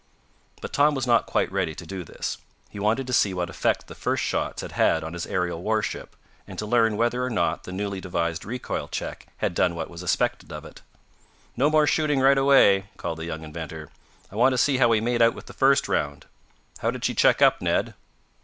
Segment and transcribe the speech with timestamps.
[0.61, 2.39] But Tom was not quite ready to do this.
[2.71, 6.15] He wanted to see what effect the first shots had had on his aerial warship,
[6.47, 10.01] and to learn whether or not the newly devised recoil check had done what was
[10.01, 10.81] expected of it.
[11.55, 13.91] "No more shooting right away," called the young inventor.
[14.31, 16.25] "I want to see how we made out with the first round.
[16.79, 17.93] How did she check up, Ned?"